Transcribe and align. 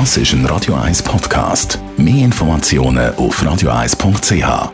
Das 0.00 0.16
ist 0.16 0.32
ein 0.32 0.44
Radio 0.46 0.74
1 0.74 1.04
Podcast. 1.04 1.78
Mehr 1.96 2.24
Informationen 2.24 3.14
auf 3.14 3.40
radio1.ch. 3.40 4.72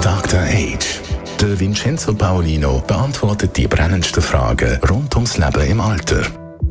Dr. 0.00 0.40
Age. 0.40 1.00
Der 1.38 1.60
Vincenzo 1.60 2.14
Paolino 2.14 2.82
beantwortet 2.86 3.54
die 3.58 3.68
brennendsten 3.68 4.22
Fragen 4.22 4.80
rund 4.88 5.14
ums 5.14 5.36
Leben 5.36 5.70
im 5.70 5.78
Alter. 5.82 6.22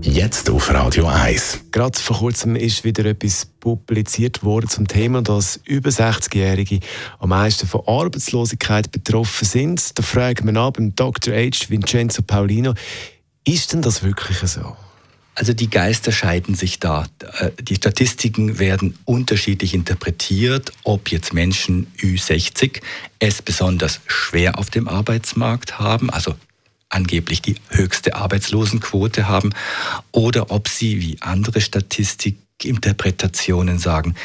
Jetzt 0.01 0.49
auf 0.49 0.73
Radio 0.73 1.06
1. 1.06 1.65
Gerade 1.72 1.99
vor 1.99 2.17
kurzem 2.17 2.55
ist 2.55 2.83
wieder 2.83 3.05
etwas 3.05 3.46
publiziert 3.46 4.44
worden 4.44 4.67
zum 4.67 4.87
Thema, 4.87 5.21
dass 5.21 5.60
über 5.65 5.91
60-Jährige 5.91 6.79
am 7.19 7.29
meisten 7.29 7.67
von 7.67 7.83
Arbeitslosigkeit 7.85 8.91
betroffen 8.91 9.46
sind. 9.46 9.99
Da 9.99 10.01
fragen 10.01 10.47
wir 10.47 10.53
nach 10.53 10.71
beim 10.71 10.96
Dr. 10.96 11.35
H. 11.35 11.69
Vincenzo 11.69 12.23
Paolino, 12.23 12.73
ist 13.46 13.73
denn 13.73 13.83
das 13.83 14.01
wirklich 14.01 14.39
so? 14.39 14.76
Also 15.40 15.53
die 15.53 15.69
Geister 15.69 16.12
scheiden 16.12 16.53
sich 16.53 16.80
da. 16.80 17.05
Äh, 17.39 17.52
die 17.61 17.75
Statistiken 17.75 18.59
werden 18.59 18.99
unterschiedlich 19.05 19.73
interpretiert, 19.73 20.73
ob 20.84 21.12
jetzt 21.12 21.34
Menschen 21.34 21.88
Ü60 21.98 22.81
es 23.20 23.41
besonders 23.41 24.02
schwer 24.05 24.59
auf 24.59 24.70
dem 24.70 24.89
Arbeitsmarkt 24.89 25.79
haben, 25.79 26.09
also 26.09 26.35
angeblich 26.89 27.41
die 27.41 27.55
höchste 27.70 28.15
Arbeitslosenquote 28.15 29.29
haben, 29.29 29.53
oder 30.12 30.52
ob 30.52 30.67
sie 30.67 30.99
wie 30.99 31.15
andere 31.21 31.62
Statistikinterpretationen 31.62 33.79
sagen, 33.79 34.15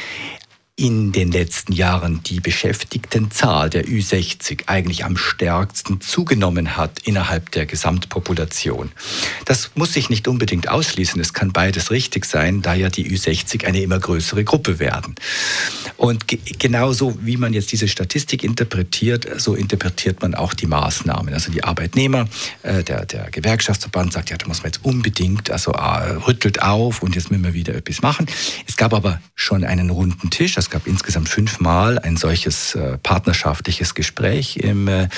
in 0.77 1.13
den 1.13 1.31
letzten 1.31 1.71
Jahren 1.71 2.21
die 2.23 2.41
Beschäftigtenzahl 2.41 3.69
der 3.69 3.85
Ü60 3.85 4.63
eigentlich 4.65 5.05
am 5.05 5.15
stärksten 5.15 6.01
zugenommen 6.01 6.75
hat 6.75 6.99
innerhalb 7.05 7.49
der 7.51 7.65
Gesamtpopulation. 7.65 8.91
Das 9.45 9.71
muss 9.75 9.93
sich 9.93 10.09
nicht 10.09 10.27
unbedingt 10.27 10.67
ausschließen. 10.67 11.21
Es 11.21 11.33
kann 11.33 11.53
beides 11.53 11.91
richtig 11.91 12.25
sein, 12.25 12.61
da 12.61 12.73
ja 12.73 12.89
die 12.89 13.09
Ü60 13.09 13.65
eine 13.65 13.81
immer 13.81 13.99
größere 13.99 14.43
Gruppe 14.43 14.79
werden. 14.79 15.15
Und 15.95 16.27
ge 16.27 16.39
genauso 16.59 17.17
wie 17.21 17.37
man 17.37 17.53
jetzt 17.53 17.71
diese 17.71 17.87
Statistik 17.87 18.43
interpretiert, 18.43 19.27
so 19.39 19.55
interpretiert 19.55 20.21
man 20.21 20.35
auch 20.35 20.53
die 20.53 20.67
Maßnahmen. 20.67 21.33
Also 21.33 21.53
die 21.53 21.63
Arbeitnehmer, 21.63 22.27
äh, 22.63 22.83
der, 22.83 23.05
der 23.05 23.31
Gewerkschaftsverband 23.31 24.11
sagt, 24.11 24.29
ja, 24.29 24.35
da 24.35 24.45
muss 24.45 24.57
man 24.57 24.73
jetzt 24.73 24.83
unbedingt, 24.83 25.49
also 25.51 25.71
äh, 25.71 26.11
rüttelt 26.27 26.61
auf 26.61 27.01
und 27.01 27.15
jetzt 27.15 27.31
müssen 27.31 27.45
wir 27.45 27.53
wieder 27.53 27.75
etwas 27.75 28.01
machen. 28.01 28.25
Es 28.67 28.75
gab 28.75 28.93
aber 28.93 29.21
schon 29.35 29.63
einen 29.63 29.89
runden 29.89 30.29
Tisch, 30.29 30.57
es 30.65 30.71
gab 30.71 30.87
insgesamt 30.87 31.29
fünfmal 31.29 31.99
ein 31.99 32.17
solches 32.17 32.73
äh, 32.73 32.97
partnerschaftliches 32.97 33.93
Gespräch 33.93 34.57
im 34.57 34.87
äh, 34.87 35.09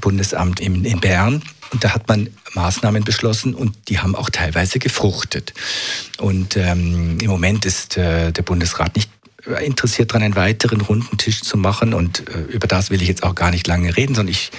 Bundesamt 0.00 0.60
in, 0.60 1.00
Bern. 1.00 1.42
Und 1.72 1.82
da 1.82 1.94
hat 1.94 2.06
man 2.06 2.30
Maßnahmen 2.54 3.02
beschlossen 3.02 3.54
und 3.54 3.76
die 3.88 3.98
haben 3.98 4.14
auch 4.14 4.30
teilweise 4.30 4.78
gefruchtet. 4.78 5.52
Und 6.18 6.56
ähm, 6.56 7.18
im 7.20 7.28
Moment 7.28 7.64
ist 7.64 7.96
äh, 7.96 8.30
der 8.30 8.42
Bundesrat 8.42 8.94
nicht 8.94 9.10
interessiert 9.64 10.10
daran, 10.12 10.22
einen 10.22 10.36
weiteren 10.36 10.80
runden 10.80 11.18
Tisch 11.18 11.42
zu 11.42 11.56
machen. 11.56 11.92
Und 11.92 12.28
äh, 12.28 12.38
über 12.42 12.68
das 12.68 12.90
will 12.90 13.02
ich 13.02 13.08
jetzt 13.08 13.24
auch 13.24 13.34
gar 13.34 13.50
nicht 13.50 13.66
lange 13.66 13.96
reden, 13.96 14.14
sondern 14.14 14.30
ich 14.32 14.52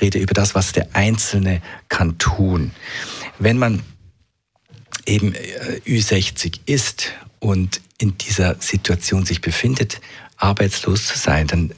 rede 0.00 0.18
über 0.18 0.32
das, 0.32 0.54
was 0.54 0.72
der 0.72 0.88
Einzelne 0.94 1.60
kann 1.90 2.16
tun. 2.16 2.70
Wenn 3.38 3.58
man 3.58 3.82
eben 5.04 5.34
äh, 5.34 5.80
Ü60 5.86 6.60
ist 6.64 7.12
und 7.40 7.82
in 7.98 8.18
dieser 8.18 8.56
Situation 8.60 9.24
sich 9.24 9.40
befindet, 9.40 10.00
arbeitslos 10.36 11.06
zu 11.06 11.18
sein, 11.18 11.46
dann 11.46 11.74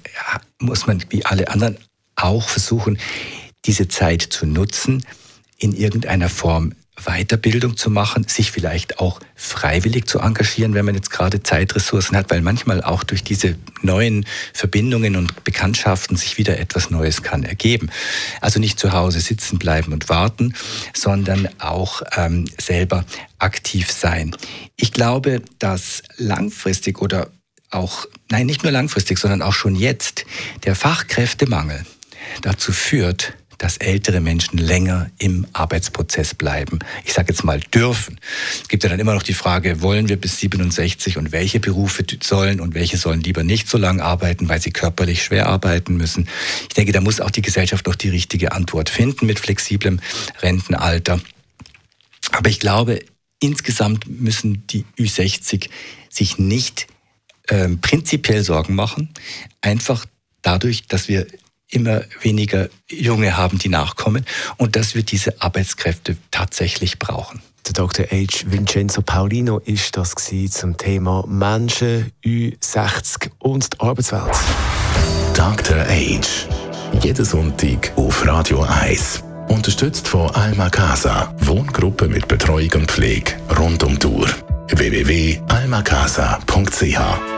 muss 0.59 0.87
man 0.87 1.05
wie 1.11 1.25
alle 1.25 1.49
anderen 1.49 1.79
auch 2.17 2.49
versuchen, 2.49 2.99
diese 3.65 3.89
Zeit 3.89 4.23
zu 4.23 4.47
nutzen, 4.47 5.05
in 5.59 5.73
irgendeiner 5.73 6.29
Form 6.29 6.73
Weiterbildung 7.05 7.77
zu 7.77 7.91
machen, 7.91 8.27
sich 8.29 8.51
vielleicht 8.51 8.99
auch 8.99 9.21
freiwillig 9.35 10.07
zu 10.07 10.19
engagieren, 10.19 10.75
wenn 10.75 10.85
man 10.85 10.95
jetzt 10.95 11.11
gerade 11.11 11.43
Zeitressourcen 11.43 12.17
hat, 12.17 12.31
weil 12.31 12.41
manchmal 12.41 12.83
auch 12.83 13.05
durch 13.05 13.23
diese 13.23 13.57
neuen 13.83 14.27
Verbindungen 14.53 15.17
und 15.17 15.45
Bekanntschaften 15.45 16.17
sich 16.17 16.39
wieder 16.39 16.59
etwas 16.59 16.91
Neues 16.91 17.23
kann 17.23 17.45
ergeben. 17.45 17.91
Also 18.41 18.61
nicht 18.61 18.79
zu 18.79 18.93
Hause 18.93 19.21
sitzen 19.21 19.59
bleiben 19.59 19.93
und 19.93 20.09
warten, 20.09 20.55
sondern 20.95 21.49
auch 21.59 22.03
ähm, 22.17 22.47
selber 22.59 23.05
aktiv 23.39 23.91
sein. 23.91 24.37
Ich 24.77 24.93
glaube, 24.93 25.43
dass 25.59 26.03
langfristig 26.17 27.01
oder 27.01 27.29
auch, 27.71 28.07
nein, 28.31 28.47
nicht 28.47 28.63
nur 28.63 28.73
langfristig, 28.73 29.19
sondern 29.19 29.43
auch 29.43 29.53
schon 29.53 29.75
jetzt 29.75 30.25
der 30.65 30.75
Fachkräftemangel 30.75 31.85
dazu 32.43 32.73
führt, 32.73 33.35
dass 33.59 33.77
ältere 33.77 34.21
Menschen 34.21 34.57
länger 34.59 35.11
im 35.19 35.47
Arbeitsprozess 35.53 36.35
bleiben. 36.35 36.79
Ich 37.05 37.13
sage 37.13 37.33
jetzt 37.33 37.45
mal 37.45 37.61
dürfen. 37.61 38.21
Es 38.63 38.69
gibt 38.69 38.85
ja 38.85 38.89
dann 38.89 39.01
immer 39.01 39.15
noch 39.15 39.25
die 39.25 39.35
Frage, 39.35 39.83
wollen 39.83 40.09
wir 40.09 40.17
bis 40.17 40.39
67 40.39 41.19
und 41.19 41.33
welche 41.33 41.59
Berufe 41.59 42.05
sollen 42.23 42.61
und 42.61 42.75
welche 42.75 42.97
sollen 42.97 43.21
lieber 43.21 43.43
nicht 43.43 43.69
so 43.69 43.77
lange 43.77 44.03
arbeiten, 44.03 44.49
weil 44.49 44.61
sie 44.61 44.71
körperlich 44.71 45.25
schwer 45.25 45.49
arbeiten 45.49 45.97
müssen. 45.97 46.29
Ich 46.63 46.75
denke, 46.75 46.93
da 46.93 47.01
muss 47.01 47.21
auch 47.21 47.33
die 47.33 47.43
Gesellschaft 47.43 47.87
noch 47.87 47.97
die 47.97 48.11
richtige 48.11 48.53
Antwort 48.53 48.89
finden 48.89 49.27
mit 49.27 49.41
flexiblem 49.41 50.01
Rentenalter. 50.41 51.21
Aber 52.31 52.49
ich 52.49 52.61
glaube, 52.61 53.01
insgesamt 53.41 54.07
müssen 54.09 54.67
die 54.69 54.85
Ü60 54.99 55.69
sich 56.09 56.39
nicht 56.39 56.87
äh, 57.49 57.69
prinzipiell 57.69 58.45
Sorgen 58.45 58.75
machen, 58.75 59.11
einfach 59.61 60.07
dadurch, 60.43 60.87
dass 60.87 61.09
wir 61.09 61.27
immer 61.71 62.03
weniger 62.23 62.69
Junge 62.91 63.37
haben, 63.37 63.59
die 63.59 63.69
nachkommen 63.69 64.25
und 64.57 64.77
dass 64.77 64.95
wir 64.95 65.03
diese 65.03 65.41
Arbeitskräfte 65.41 66.17
tatsächlich 66.31 66.99
brauchen. 66.99 67.43
Der 67.67 67.75
Dr. 67.75 68.07
H. 68.07 68.45
Vincenzo 68.47 69.03
Paulino 69.03 69.59
ist 69.59 69.97
das 69.97 70.15
zum 70.15 70.79
Thema 70.79 71.25
Menschen, 71.27 72.13
Ü60 72.25 73.31
und 73.39 73.75
die 73.75 73.81
Arbeitswelt. 73.81 74.35
Dr. 75.35 75.85
H. 75.85 76.21
Jeden 77.03 77.25
Sonntag 77.25 77.93
auf 77.97 78.25
Radio 78.27 78.63
1. 78.63 79.23
Unterstützt 79.49 80.09
von 80.09 80.31
Alma 80.31 80.71
Casa, 80.71 81.35
Wohngruppe 81.41 82.09
mit 82.09 82.27
Betreuung 82.29 82.73
und 82.73 82.91
Pflege 82.91 83.35
rund 83.59 83.85
um 83.85 83.99
Tour. 83.99 84.27
www.almacasa.ch 84.71 87.38